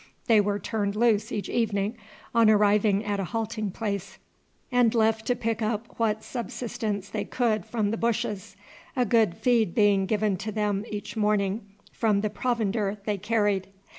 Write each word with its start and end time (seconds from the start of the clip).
They 0.25 0.41
were 0.41 0.57
turned 0.57 0.95
loose 0.95 1.31
each 1.31 1.47
evening 1.47 1.95
on 2.33 2.49
arriving 2.49 3.05
at 3.05 3.19
a 3.19 3.23
halting 3.23 3.69
place, 3.69 4.17
and 4.71 4.95
left 4.95 5.27
to 5.27 5.35
pick 5.35 5.61
up 5.61 5.99
what 5.99 6.23
subsistence 6.23 7.07
they 7.09 7.23
could 7.23 7.67
from 7.67 7.91
the 7.91 7.97
bushes, 7.97 8.55
a 8.95 9.05
good 9.05 9.37
feed 9.37 9.75
being 9.75 10.07
given 10.07 10.37
to 10.37 10.51
them 10.51 10.85
each 10.89 11.15
morning 11.15 11.69
from 11.91 12.21
the 12.21 12.31
provender 12.31 12.97
they 13.05 13.19
carried. 13.19 13.67